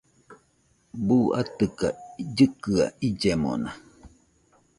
[1.05, 1.87] ¿Buu atɨka
[2.35, 3.69] llɨkɨa illemona?